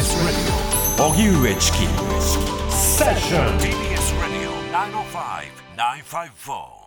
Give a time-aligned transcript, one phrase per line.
[0.00, 1.78] radio 荻上チキ
[2.70, 4.48] セッション TBS radio
[5.76, 6.80] 905-954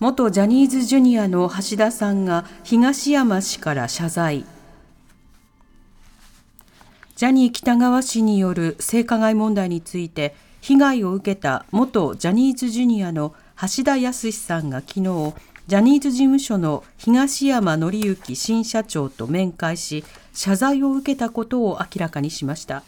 [0.00, 4.46] 元ジャニーズジュニアの橋田さんが東山氏から謝罪。
[7.16, 15.34] ジャニー喜多川氏による性加害問題について被害を受けた元ジャニーズジュニアの橋田康さんが昨日
[15.66, 20.02] ジャニーズ事務所の東山紀之新社長と面会し
[20.34, 22.82] 謝罪を受けたことを明らかにしました。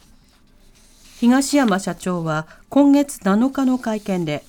[1.18, 4.45] 東山社長は今月7日の会見で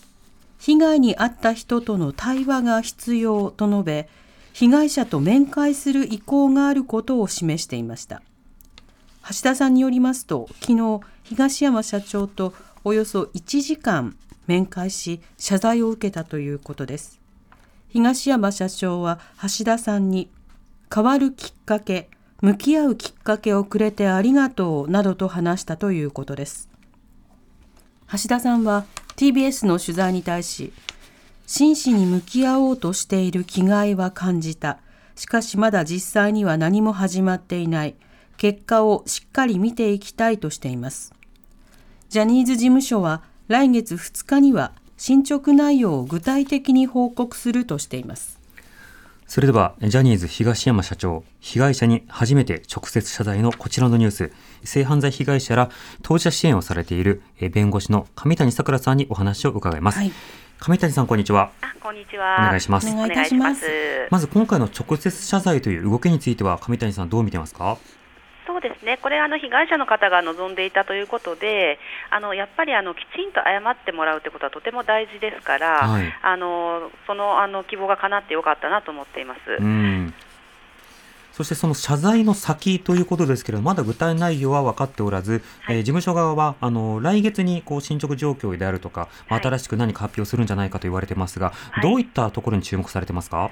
[0.59, 4.09] 被害に遭った人との対話が必要と述べ
[4.51, 8.21] 被害者と面会する意向があることを示していました。
[9.29, 17.19] 橋田さんによりますと昨日東山社長とおよそ1時間面会し謝罪を受けたということです。
[17.89, 20.29] 東山社長は橋田さんに
[20.93, 22.09] 変わるきっかけ
[22.41, 26.69] 向き合うきっかけをくれてありがとうなどと話したということです。
[28.11, 28.85] 橋田さんは
[29.15, 30.71] TBS の取材に対し
[31.47, 34.79] 真摯に向き合おうとしている気概は感じた。
[35.15, 37.95] しかしまだ実際には何も始まっていない。
[38.37, 41.13] 結果をしっかり見ていきたいとしています。
[42.09, 48.36] ジャニーズ事務所は来月2日には進捗内容を具体的に報告するとしています。
[49.27, 54.31] それではジャニーズ東山社長被害者に初めて直接謝罪のこちらのニュース。
[54.63, 55.69] 性犯罪被害者ら
[56.01, 60.11] 当事者支援をされている弁護士の上谷さくらさんにお話を伺います、はい、
[60.59, 61.51] 上谷さんこんにちは。
[61.81, 62.37] こんにちは。
[62.39, 62.87] お願いします。
[62.89, 63.65] お願いします。
[64.09, 67.77] まず今回の直接謝罪という動きについては上谷さんどう見てますか？
[68.47, 71.77] そうですね、これあの被害者の方が望んでいたということで、
[72.09, 79.39] あのやっぱりあのきちんと謝ってもらうということはとても大事ですから、はい、あのそのあの希望が叶ってよかったなと思っています。
[79.59, 80.13] うん。
[81.33, 93.51] そしてその謝罪の先ということですけれどまだ具体内容は分かっておらず、はい、えー、事務所側はあの来月にこう進捗状況であるとか、新しく何か発表するんじゃないかと言われてますが、はい、どういったところに注目されてますか？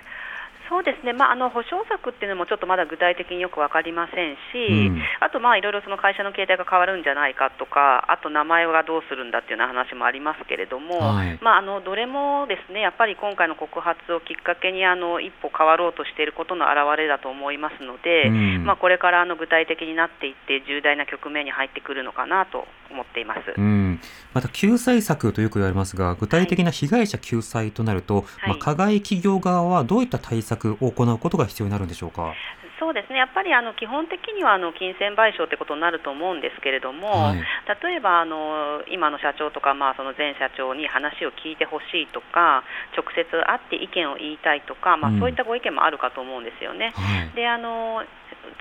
[0.70, 24.00] そうですね、まあ、あの保証策っていうのもちょっとまだ具体的によく分かりませんし、うん、あと、いろいろその会社の形態が変わるんじゃないかとか、あと名前はどうするんだっていうような話もありますけれども、はい、まあ、あのどれもですねやっぱり今回の告発をきっかけにあの一歩変わろうとしていることの表れだと思いますので、うん、まあ、これからあの具体的になっていって、重大な局面に入ってくるのかなと思っています、うん、
[24.34, 32.34] また救済策とよく言われますが、具体的な被害者救済となると、はい、まあ、加害企業側はどういった対策を行うことが必要になるんでしょうか？
[32.78, 37.40] そうですねやっぱりあの基本的にはあの金銭賠償ということになると思うんですけれども、はい、
[37.82, 46.92] 例えばあの今の社長とか、まあ、その前社長に話を聞いてほしいとか直接会って意見を言いたいとか、まあ、そういったご意見もあるかと思うんですよね。
[46.96, 48.04] はい、であの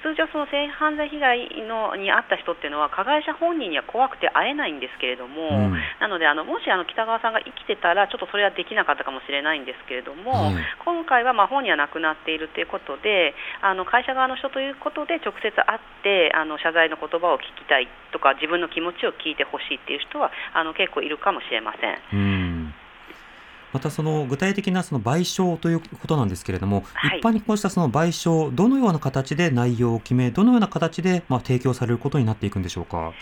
[0.02, 10.52] 通常、その性犯罪被害のに遭った人っていうのは加害者本人には怖くて会えないんですけれども、うん、なのであのもしあの北川さんが生きてたらちょっとそれはできなかったかもしれないんですけれども、
[10.84, 21.98] 今回はまあ本人は亡くなっているということであの会社側の人ということで直接会ってあの謝罪の言葉を聞きたいとか自分の気持ちを聞いてほしいっていう人はあの結構いるかもしれません。
[22.12, 22.74] うん
[23.74, 33.12] またその具体的なその賠償ということなんですけれども、はい、一般にこうしたその賠償、どのような形で内容を決め、どのような形でまあ提供されることになっていくんでしょうか？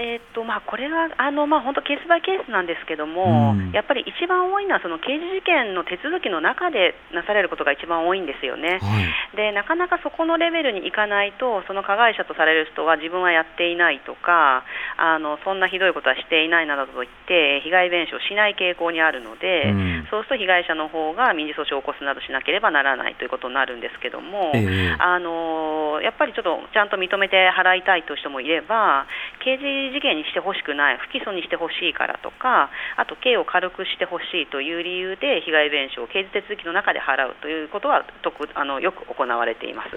[0.00, 8.96] えーとまあ、これはあの、まあ、本当ケースバイケースなんですけども、うん、やっぱり一番多いのはその刑事事件の手続きの中でなされることが一番多いんですよね、は
[9.34, 14.64] い、でなかなかそこのレベルにいかないとその加害者とされる人は自分はやっていないとか
[14.96, 29.04] あのそんなひどいことはしていないなどと言って被害弁償しない傾向にあるので、うん、そうすると被害者の方が民事訴訟を起こすなどしなければならないということになるんですけども、えー、あのやっぱりちょっとちゃんと認めて払いたいという人もいれば
[29.44, 39.90] 刑事事件にしてほしくない、不起訴にしてほしいからとか、あと刑を軽くしてほしいという理由で被害弁償を刑事手続きの中で払うということはとくあのよく行われています。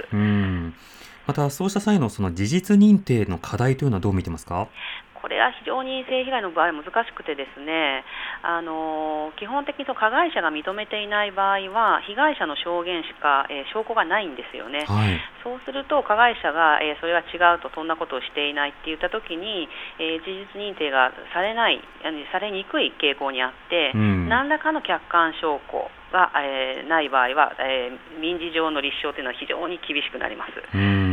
[1.26, 4.68] また、そうした際のその事実認定の課題というのはどう見てますか？
[5.24, 8.04] これは非常に性被害の場合難しくてですね
[8.44, 21.80] あの基本的に加害者が認めていない場合は被害者の証言しか、えー、証拠がないんですよね、はい、そうすると加害者が、えー、それは違うとそんなことをしていないって言った時に、えー、事実認定がされない
[22.36, 30.52] されにくい傾向にあって、うん、何らかの客観証拠が、えー、ない場合は、えー、民事上の立証というのは非常に厳しくなります。
[30.76, 31.13] うん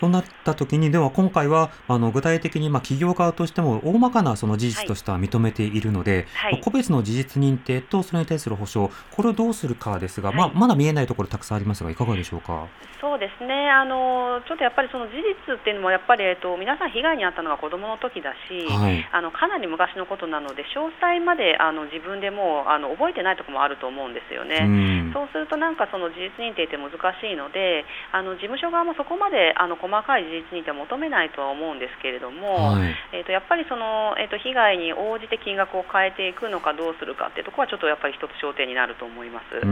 [0.00, 12.66] となった時に、では今回はあの具体的にまあ企業側としても大まかなその事実としては認めているので、はい、個別の事実認定とそれに対する保証、これをどうするかですが、はい、まあ、まだ見えないところたくさんありますが、いかがでしょうか？
[13.00, 13.70] そうですね。
[13.70, 25.08] あのちょっとやっぱりその事実っていうのもやっぱり、えっと、皆さん被害に遭ったのが子どもの時だし、はい、あのかなり昔のことなので詳細まであの自分でもあの覚えてないところもあると思うんですよね。
[25.08, 39.66] うそうするとなんかその事実認定って難しいのであの事務所側もそこまであの細かい事実認定を求めないとは思うんですけれども、はい、えっと、やっぱりその、えっと、被害に応じて金額を変えていくのかどうするかっていうところはちょっとやっぱり一つ焦点になると思います。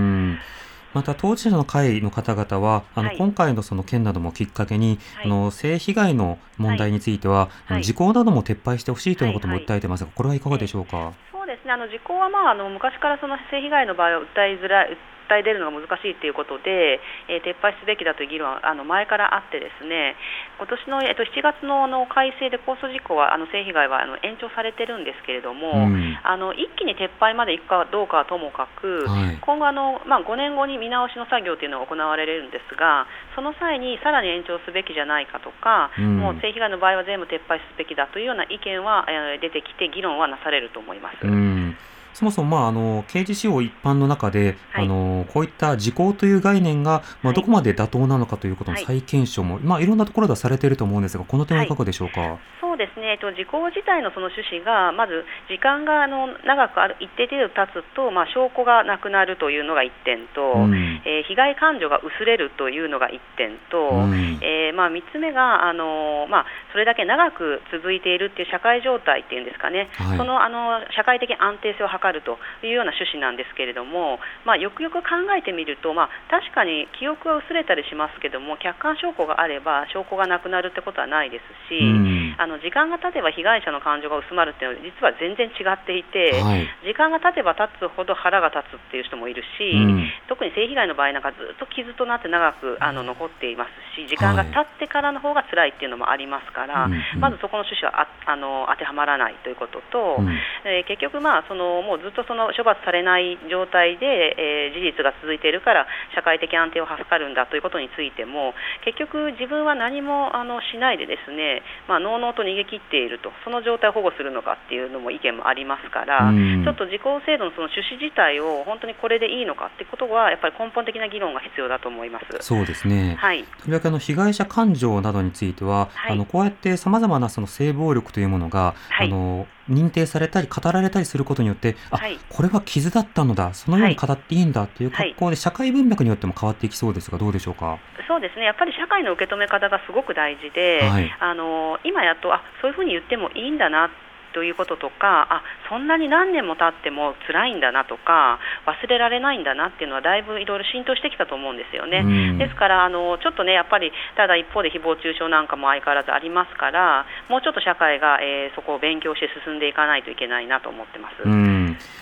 [0.94, 11.12] また当事者の会の方々は、あの、はい、今回のその件などもきっかけに、はい、あの性被害の問題については、はい、時効なども撤廃してほしいということも訴えてますが、これはいかがでしょうか？
[11.31, 11.73] そうですね。
[11.73, 14.97] あの時効はまああの昔からその性被害の場合は訴えづらい
[15.28, 16.98] 訴え出るのが難しいということで、
[17.28, 20.16] えー、撤廃すべきだという議論はあの前からあってですね
[20.56, 41.26] 今年の、えっと、7月のあの改正で控訴事項はあの性被害はあの延長されてるんですけれども、うん、あの一気に撤廃までいくかどうかはともかく、はい、今後あの、まあ、5年後に見直しの作業というのが行われるんですがその際にさらに延長すべきじゃないかとか、うん、もう性被害の場合は全部撤廃すべきだというような意見は、えー、出てきて議論はなされると思います。
[41.26, 41.76] うん
[42.19, 52.20] そもそも、まあ、あの刑事司法一般の中で、はい、あのこういった時効という概念が、まあ、どこまで妥当なのかということの再検証も、はいまあ、いろんなところではされていると思うんですが、この点はいかがでしょうか？
[52.20, 60.75] はい、そうですね、えっと、時効自体のその趣旨が、まず時間があの長くある一定程度経つと、まあ、証拠がなくなるというのが1点と、うん、
[61.06, 100.28] えー、被害感情が薄れるというのが1点と、うん、えー、まあ、3つ目があの、まあ、それだけ長く続いているっていう社会状態っていうんですかね、はい、そのあの社会的安定性を図るというような趣旨なんですけれども、まあ、よくよく考えてみると、まあ、確かに記憶は薄れたりしますけども客観証拠があれば証拠がなくなるってことはないですし、うん、あの時間が経てば被害者の感情が薄まるっていうのは実は全然違っていて、はい、時間が経てば経つほど腹が立つっていう人もいるし、うん、特に性被害の場合なんかずっと傷となって長くあの残っていますし時間が経ってからの方が辛いっていうのもありますから、はい、まずそこの趣旨はああの当てはまらないということと、うん、
[100.64, 108.54] えー、結局、まあ、そのもうずっとその処罰されない状態で、えー、事実が続いているから社会的安定を図るんだということについても
[108.84, 122.26] 結局、自分は何もあのしないでですね、まあ、のうのうと逃げ切っているとその状態を保護するのかっていうのも意見もありますから、ちょっと時効制度のその趣旨自体を本当にこれでいいのかってことはやっぱり根本的な議論が必要だと思います。
[122.40, 137.79] そうですね、はい、とりわけあの被害者感情などについては、はい、あのこうやってさまざまなその性暴力というものが、はい、あの認定されたり語られたりすることによってあ、はい、これは傷だったのだそのように語っていいんだという格好で、社会文脈によっても変わっていきそうですがどうでしょうか？
[138.06, 138.47] そうですね。
[138.47, 140.81] やっぱり社会の受け止め方がすごく大事で、
[141.20, 143.91] あの今やっとあそういうふうに言ってもいいんだな
[144.34, 152.36] ということとかあそんなに何年も経っても辛いんだなとか忘れられないんだなっていうのはだいぶいろいろ浸透してきたと思うんですよね。
[152.38, 161.16] ですからあのちょっとねやっぱりただ一方で誹謗中傷なんかも相変わらずありますからもうちょっと社会が、えー、そこを勉強して進んでいかないといけないなと思ってます。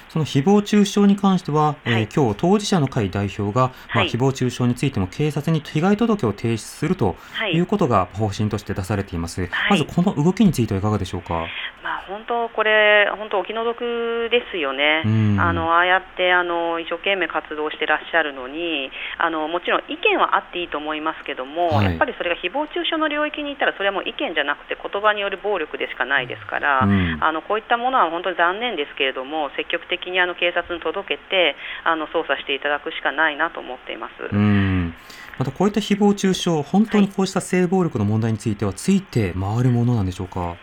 [0.08, 7.16] その誹謗中傷に関しては、えー、はい、今日当事者の会代表が、まあ、誹謗中傷についても警察に被害届を提出すると
[7.52, 9.46] いうことが方針として出されています。
[9.46, 11.46] はい、まずこの動きについてはいかがでしょうか？
[11.82, 15.02] まあ本当これ本当お気の毒ですよね。
[15.38, 26.86] あのああやってあの一生懸命活動してらっしゃるのにあのもちろん意見はあっていいと思いますけども、はい、やっぱりそれが誹謗中傷の領域にいたらそれはもう意見じゃなくて言葉による暴力でしかないですから、あ
[27.32, 34.12] のこういったものは本当に残念ですけれども積極的的にあの警察に届けてあの捜査していただくしかないなと思っています。
[34.30, 34.94] うん
[35.38, 40.56] またこういった誹謗中傷、本当にこうした性暴力の問題については、ついて回るものなんでしょうか？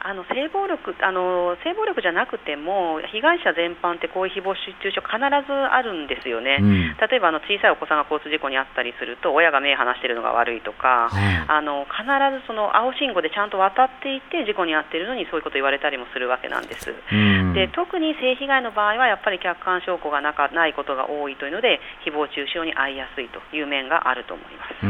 [0.00, 24.86] あの性暴力あの性暴力じゃなくても被害者全般ってこういう誹謗中傷必ずあるんですよね、うん、例えばあの小さいお子さんが交通事故に遭ったりすると親が目離しているのが悪いとか、はい、あの必ずその青信号でちゃんと渡っていて事故に遭っているのにそういうこと言われたりもするわけなんです、うん、で特に性被害の場合はやっぱり客観証拠がなかないことが多いというので誹謗中傷に遭いやすいという面があると思います。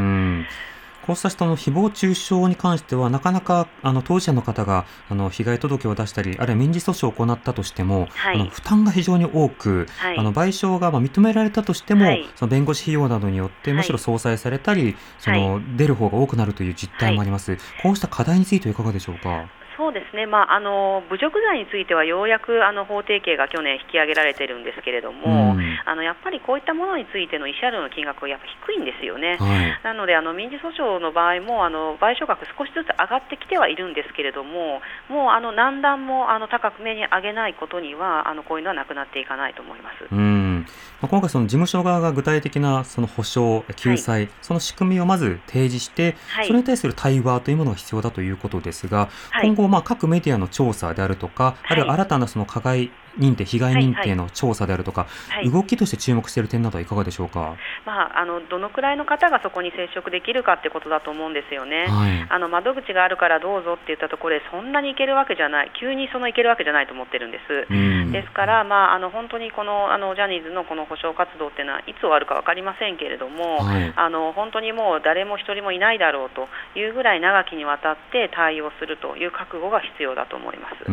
[1.09, 17.57] うんこうした人の誹謗中傷に関しては、なかなかあの当事者の方があの被害届を出したり、あるいは民事訴訟を行ったとしても、はい、あの負担が非常に多く、はい、あの賠償がまあ認められたとしても、はい、その弁護士費用などによって、むしろ相殺されたり、その出る方が多くなるという実態もあります。
[17.83, 19.49] こうした課題についてはいかがでしょうか？
[19.79, 40.07] そうですね、まあ、あの侮辱罪についてはようやくあの法定刑が去年引き上げられてるんですけれども、うん、あのやっぱりこういったものについての慰謝料の金額はやっぱ低いんですよね、はい、なのであの民事訴訟の場合もあの賠償額少しずつ上がってきてはいるんですけれども、もうあの何段もあの高く目に上げないことにはあのこういうのはなくなっていかないと思います。
[40.11, 40.67] うん。
[41.01, 55.45] まあ、今回、その事務所側が具体的なその補償、救済、はい、その仕組みをまず提示して、はい、それに対する対話というものが必要だということですが、はい、今後、まあ、各メディアの調査であるとか、あるいは新たなその加害認定、被害認定の調査であるとか、はい。
[55.49, 67.67] はい、動きとして注目している点などはいかがでしょうか、まあ、あのどのくらいの方がそこに接触できるかってことだと思うんですよね、はい、あの窓口があるからどうぞって言ったところで、そんなに行けるわけじゃない、急にその行けるわけじゃないと思ってるんです。
[68.12, 73.59] ですから、まあ、あの本当にこのあのジャニーズのこの補償活動っていうのは、いつ終わるか分かりませんけれども、
[73.97, 76.49] あの本当にもう誰も一人もいないだろうと
[76.79, 80.85] いうぐらい長きにわたって対応するという覚悟が必要だと思います。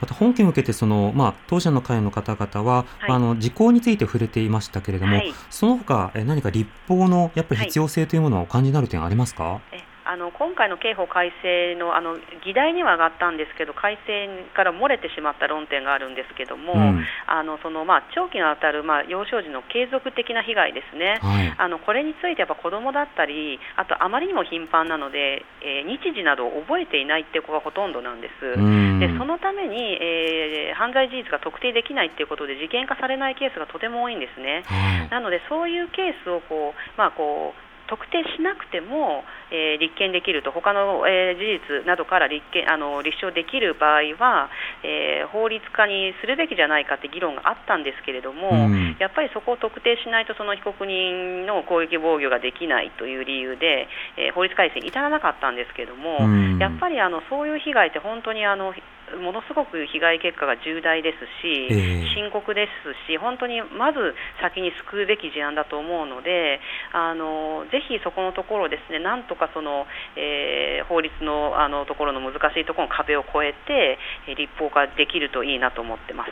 [0.00, 28.52] また本件を受けてその、まあ、当社の会の方々は、はい、あの時効について触れていましたけれども、はい、その他何か立法のやっぱり必要性というものをお感じになる点ありますか、はいあの今回の刑法改正のあの議題には上がったんですけど改正から漏れてしまった論点があるんですけども、うん、あのそのまあ長期にわたるまあ幼少時の継続的な被害ですね、はい、あのこれについてやっぱ子どもだったりあとあまりにも頻繁なので、えー、日時などを覚えていないっていう子がほとんどなんです、
[29.00, 39.20] でそのために、えー、犯罪事実が特定できないっていうことで事件化されないケースがとても多いんですね、はい、なのでそういうケースをこう、まあ、こう特定しなくても、
[39.52, 40.50] えー、立件できると。
[40.50, 44.48] 他の、えー、事実などから立件あの立証できる場合は、
[44.80, 58.72] えー、法律化にするべきじゃないかって議論があったんですけれども、うん、やっぱりそこを特定しないとその被告人の攻撃防御ができないという理由で、え法律改正に至らなかったんですけれども、うん、やっぱりあのそういう被害って本当にあの
[59.20, 66.60] ものすごく被害結果が重大ですし、えー、深刻ですし、本当にまず先に救うべき事案だと思うので、
[66.92, 73.98] あのぜひそこのところですね、なんとかその、えー、法律のあのところの難しいところの壁を越えて、
[74.34, 76.30] 立法化できるといいなと思ってます。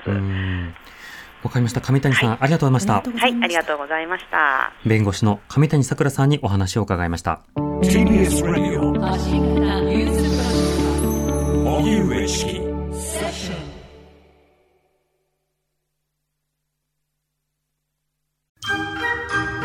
[1.43, 1.81] わかりました。
[1.81, 2.95] 上谷さん、はい、ありがとうございました。
[2.95, 4.73] はい、ありがとうございました。
[4.85, 7.41] 弁護士の上谷さくらさんにお話を伺いました。
[7.57, 8.91] TBS Radio
[11.65, 12.70] 荻上チキ